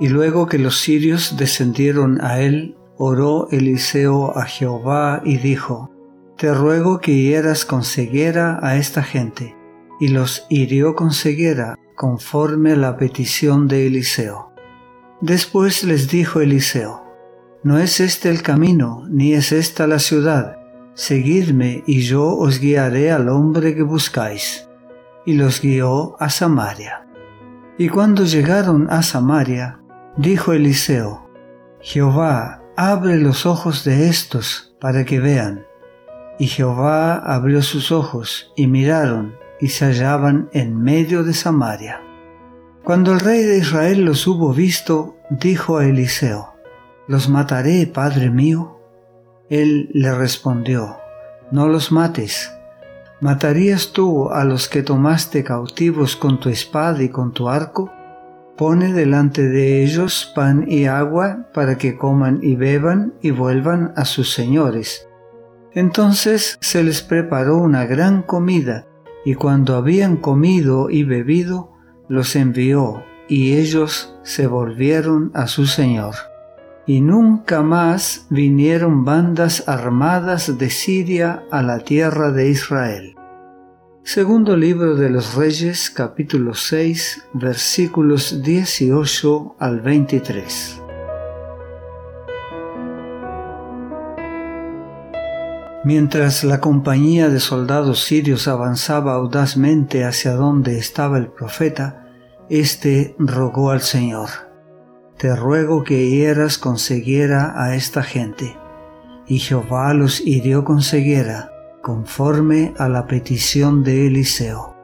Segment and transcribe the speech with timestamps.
[0.00, 5.90] Y luego que los sirios descendieron a él, oró Eliseo a Jehová y dijo,
[6.38, 9.54] Te ruego que hieras con ceguera a esta gente.
[10.00, 14.54] Y los hirió con ceguera, conforme a la petición de Eliseo.
[15.20, 17.04] Después les dijo Eliseo,
[17.62, 20.56] No es este el camino, ni es esta la ciudad.
[20.94, 24.66] Seguidme y yo os guiaré al hombre que buscáis.
[25.26, 27.06] Y los guió a Samaria.
[27.76, 29.80] Y cuando llegaron a Samaria,
[30.20, 31.26] Dijo Eliseo,
[31.80, 35.64] Jehová, abre los ojos de estos para que vean.
[36.38, 42.02] Y Jehová abrió sus ojos y miraron y se hallaban en medio de Samaria.
[42.84, 46.52] Cuando el rey de Israel los hubo visto, dijo a Eliseo,
[47.06, 48.78] ¿Los mataré, padre mío?
[49.48, 50.98] Él le respondió,
[51.50, 52.52] No los mates.
[53.22, 57.90] ¿Matarías tú a los que tomaste cautivos con tu espada y con tu arco?
[58.60, 64.04] Pone delante de ellos pan y agua para que coman y beban y vuelvan a
[64.04, 65.08] sus señores.
[65.72, 68.86] Entonces se les preparó una gran comida,
[69.24, 71.70] y cuando habían comido y bebido,
[72.06, 76.16] los envió, y ellos se volvieron a su señor.
[76.84, 83.14] Y nunca más vinieron bandas armadas de Siria a la tierra de Israel.
[84.02, 90.80] Segundo libro de los Reyes, capítulo 6, versículos 18 al 23.
[95.84, 102.06] Mientras la compañía de soldados sirios avanzaba audazmente hacia donde estaba el profeta,
[102.48, 104.30] éste rogó al Señor,
[105.18, 108.56] Te ruego que hieras con ceguera a esta gente.
[109.26, 114.76] Y Jehová los hirió con ceguera conforme a la petición de Eliseo.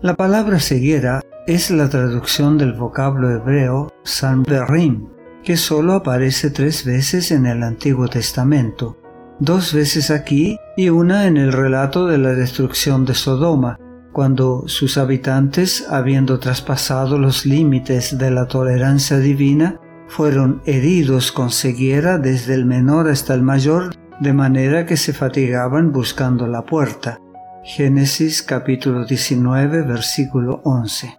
[0.00, 5.08] La palabra ceguera es la traducción del vocablo hebreo sanberim,
[5.42, 8.98] que solo aparece tres veces en el Antiguo Testamento,
[9.40, 13.78] dos veces aquí y una en el relato de la destrucción de Sodoma,
[14.12, 22.18] cuando sus habitantes, habiendo traspasado los límites de la tolerancia divina, fueron heridos con ceguera
[22.18, 27.18] desde el menor hasta el mayor de manera que se fatigaban buscando la puerta.
[27.64, 31.18] Génesis capítulo 19 versículo 11.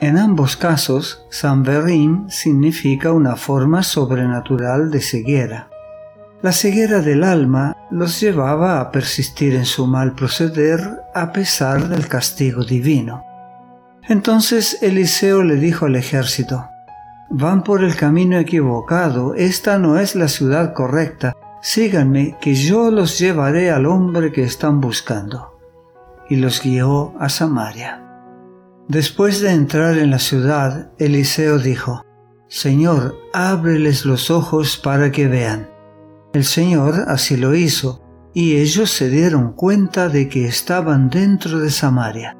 [0.00, 5.68] En ambos casos, Sanverim significa una forma sobrenatural de ceguera.
[6.42, 10.80] La ceguera del alma los llevaba a persistir en su mal proceder
[11.14, 13.24] a pesar del castigo divino.
[14.08, 16.68] Entonces Eliseo le dijo al ejército,
[17.30, 21.32] Van por el camino equivocado, esta no es la ciudad correcta,
[21.64, 25.58] síganme que yo los llevaré al hombre que están buscando.
[26.28, 28.04] Y los guió a Samaria.
[28.86, 32.04] Después de entrar en la ciudad, Eliseo dijo,
[32.48, 35.70] Señor, ábreles los ojos para que vean.
[36.34, 38.02] El Señor así lo hizo,
[38.34, 42.36] y ellos se dieron cuenta de que estaban dentro de Samaria.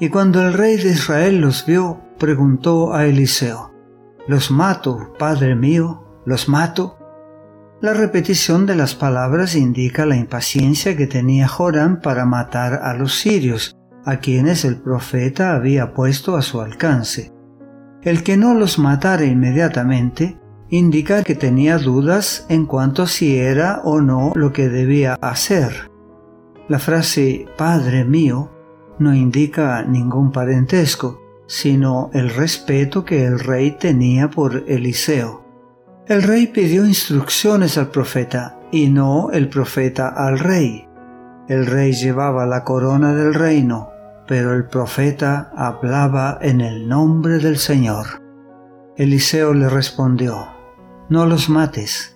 [0.00, 3.74] Y cuando el rey de Israel los vio, preguntó a Eliseo,
[4.26, 6.02] ¿Los mato, padre mío?
[6.24, 6.96] ¿Los mato?
[7.84, 13.18] La repetición de las palabras indica la impaciencia que tenía Joram para matar a los
[13.18, 17.34] sirios, a quienes el profeta había puesto a su alcance.
[18.00, 20.40] El que no los matara inmediatamente
[20.70, 25.90] indica que tenía dudas en cuanto si era o no lo que debía hacer.
[26.68, 28.50] La frase Padre mío
[28.98, 35.43] no indica ningún parentesco, sino el respeto que el rey tenía por Eliseo.
[36.06, 40.86] El rey pidió instrucciones al profeta y no el profeta al rey.
[41.48, 43.88] El rey llevaba la corona del reino,
[44.28, 48.20] pero el profeta hablaba en el nombre del Señor.
[48.98, 50.46] Eliseo le respondió,
[51.08, 52.14] No los mates.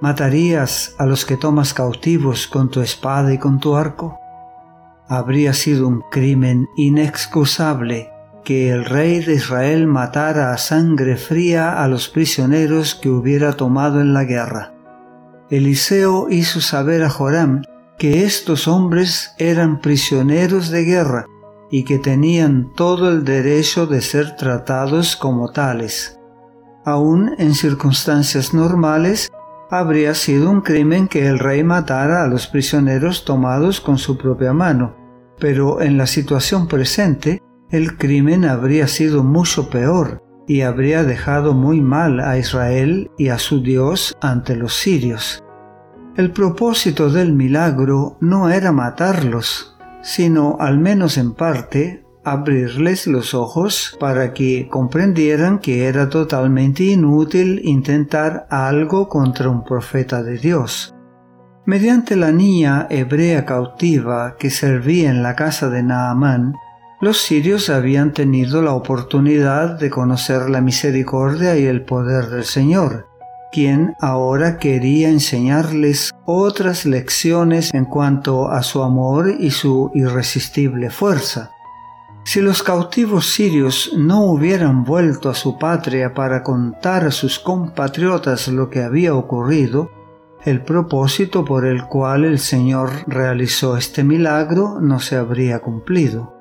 [0.00, 4.18] ¿Matarías a los que tomas cautivos con tu espada y con tu arco?
[5.08, 8.15] Habría sido un crimen inexcusable
[8.46, 14.00] que el rey de Israel matara a sangre fría a los prisioneros que hubiera tomado
[14.00, 14.72] en la guerra.
[15.50, 17.62] Eliseo hizo saber a Joram
[17.98, 21.26] que estos hombres eran prisioneros de guerra
[21.72, 26.16] y que tenían todo el derecho de ser tratados como tales.
[26.84, 29.28] Aún en circunstancias normales,
[29.72, 34.52] habría sido un crimen que el rey matara a los prisioneros tomados con su propia
[34.52, 34.94] mano,
[35.40, 41.80] pero en la situación presente, el crimen habría sido mucho peor y habría dejado muy
[41.80, 45.42] mal a Israel y a su Dios ante los sirios.
[46.16, 53.96] El propósito del milagro no era matarlos, sino, al menos en parte, abrirles los ojos
[54.00, 60.94] para que comprendieran que era totalmente inútil intentar algo contra un profeta de Dios.
[61.66, 66.54] Mediante la niña hebrea cautiva que servía en la casa de Naamán,
[67.00, 73.06] los sirios habían tenido la oportunidad de conocer la misericordia y el poder del Señor,
[73.52, 81.50] quien ahora quería enseñarles otras lecciones en cuanto a su amor y su irresistible fuerza.
[82.24, 88.48] Si los cautivos sirios no hubieran vuelto a su patria para contar a sus compatriotas
[88.48, 89.90] lo que había ocurrido,
[90.44, 96.35] el propósito por el cual el Señor realizó este milagro no se habría cumplido.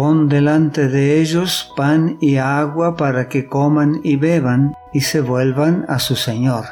[0.00, 5.84] Pon delante de ellos pan y agua para que coman y beban y se vuelvan
[5.88, 6.64] a su Señor.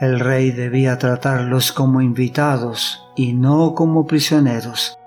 [0.00, 4.98] El rey debía tratarlos como invitados y no como prisioneros.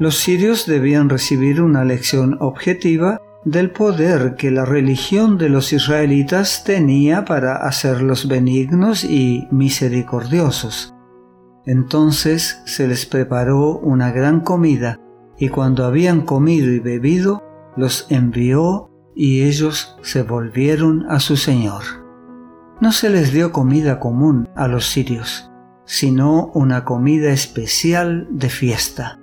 [0.00, 6.64] Los sirios debían recibir una lección objetiva del poder que la religión de los israelitas
[6.64, 10.96] tenía para hacerlos benignos y misericordiosos.
[11.64, 14.98] Entonces se les preparó una gran comida,
[15.38, 17.42] y cuando habían comido y bebido,
[17.76, 21.82] los envió y ellos se volvieron a su Señor.
[22.80, 25.50] No se les dio comida común a los sirios,
[25.84, 29.18] sino una comida especial de fiesta.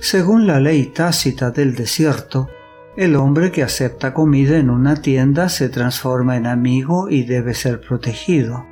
[0.00, 2.48] Según la ley tácita del desierto,
[2.96, 7.80] el hombre que acepta comida en una tienda se transforma en amigo y debe ser
[7.80, 8.66] protegido.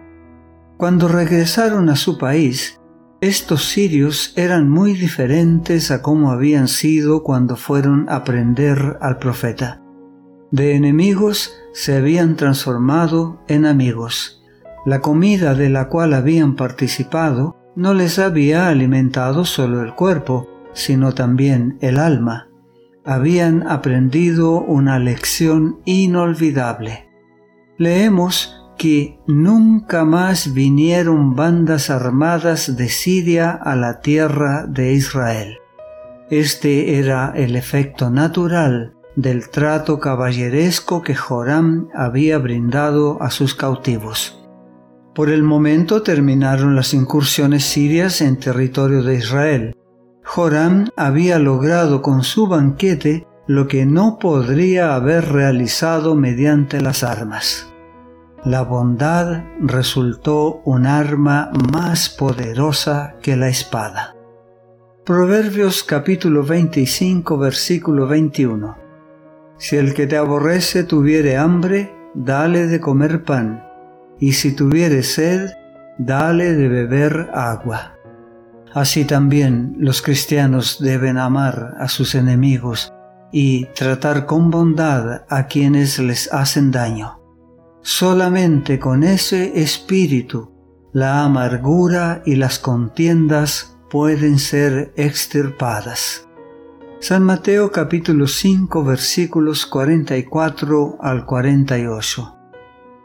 [0.76, 2.80] Cuando regresaron a su país,
[3.22, 9.80] estos sirios eran muy diferentes a como habían sido cuando fueron a prender al profeta.
[10.50, 14.42] De enemigos se habían transformado en amigos.
[14.84, 21.14] La comida de la cual habían participado no les había alimentado solo el cuerpo, sino
[21.14, 22.48] también el alma
[23.04, 27.08] habían aprendido una lección inolvidable.
[27.78, 35.58] Leemos que nunca más vinieron bandas armadas de Siria a la tierra de Israel.
[36.30, 44.44] Este era el efecto natural del trato caballeresco que Joram había brindado a sus cautivos.
[45.14, 49.76] Por el momento terminaron las incursiones sirias en territorio de Israel,
[50.24, 57.71] Joram había logrado con su banquete lo que no podría haber realizado mediante las armas.
[58.44, 64.16] La bondad resultó un arma más poderosa que la espada.
[65.04, 68.76] Proverbios capítulo 25 versículo 21.
[69.58, 73.62] Si el que te aborrece tuviere hambre, dale de comer pan,
[74.18, 75.50] y si tuviere sed,
[75.98, 77.94] dale de beber agua.
[78.74, 82.92] Así también los cristianos deben amar a sus enemigos
[83.30, 87.21] y tratar con bondad a quienes les hacen daño.
[87.84, 90.52] Solamente con ese espíritu
[90.92, 96.28] la amargura y las contiendas pueden ser extirpadas.
[97.00, 102.36] San Mateo capítulo 5 versículos 44 al 48.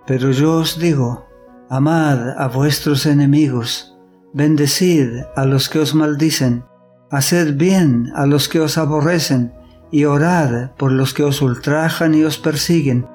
[0.06, 1.26] Pero yo os digo,
[1.72, 3.98] amad a vuestros enemigos,
[4.34, 6.64] Bendecid a los que os maldicen,
[7.10, 9.54] haced bien a los que os aborrecen,
[9.90, 13.08] y orad por los que os ultrajan y os persiguen,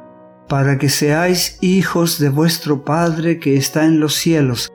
[0.52, 4.70] para que seáis hijos de vuestro Padre que está en los cielos,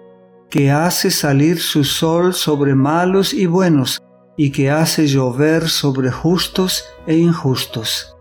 [0.50, 4.02] que hace salir su sol sobre malos y buenos,
[4.36, 8.18] y que hace llover sobre justos e injustos.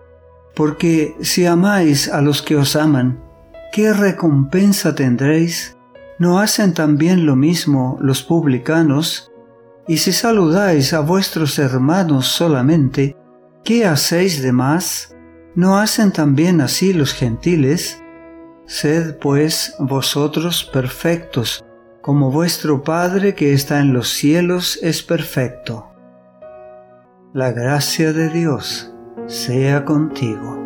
[0.55, 3.25] Porque si amáis a los que os aman,
[3.73, 5.79] ¿qué recompensa tendréis?
[6.19, 9.33] ¿No hacen también lo mismo los publicanos?
[9.89, 13.17] Y si saludáis a vuestros hermanos solamente,
[13.65, 15.16] ¿qué hacéis de más?
[15.57, 18.03] ¿No hacen también así los gentiles?
[18.67, 21.65] Sed pues vosotros perfectos,
[22.03, 25.91] como vuestro Padre que está en los cielos es perfecto.
[27.33, 28.93] La gracia de Dios
[29.27, 30.66] sea contigo.